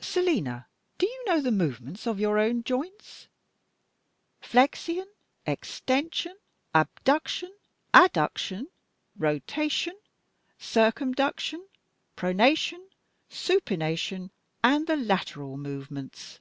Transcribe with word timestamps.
Selina, 0.00 0.66
do 0.96 1.04
you 1.06 1.22
know 1.26 1.42
the 1.42 1.52
movements 1.52 2.06
of 2.06 2.18
your 2.18 2.38
own 2.38 2.62
joints? 2.64 3.28
Flexion, 4.40 5.06
extension, 5.44 6.34
abduction, 6.74 7.54
adduction, 7.92 8.68
rotation, 9.18 9.92
circumduction, 10.58 11.66
pronation, 12.16 12.86
supination, 13.30 14.30
and 14.64 14.86
the 14.86 14.96
lateral 14.96 15.58
movements. 15.58 16.40